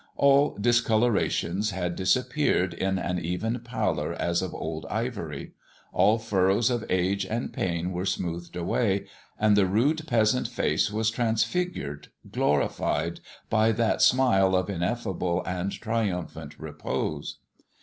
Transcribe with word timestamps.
All 0.15 0.57
discolorations 0.57 1.69
had 1.69 1.95
disappeared 1.95 2.73
in 2.73 2.97
an 2.97 3.19
even 3.19 3.59
pallor 3.59 4.13
as 4.15 4.41
of 4.41 4.51
old 4.51 4.87
ivory; 4.89 5.51
all 5.93 6.17
furrows 6.17 6.71
of 6.71 6.83
age 6.89 7.23
and 7.23 7.53
pain 7.53 7.91
were 7.91 8.07
smoothed 8.07 8.55
away, 8.55 9.05
and 9.37 9.55
the 9.55 9.67
rude 9.67 10.07
peasant 10.07 10.47
face 10.47 10.89
was 10.89 11.11
transfigured, 11.11 12.07
glorified, 12.31 13.19
by 13.47 13.71
that 13.73 14.01
smile 14.01 14.55
of 14.55 14.71
ineffable 14.71 15.43
and 15.45 15.71
triumphant 15.73 16.57
repose. 16.59 17.37